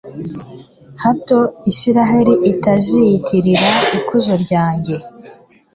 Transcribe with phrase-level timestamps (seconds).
[1.03, 1.39] hato
[1.71, 3.67] israheli itaziyitirira
[3.97, 4.95] ikuzo ryanjye